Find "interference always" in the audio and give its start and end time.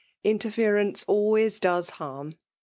0.23-1.59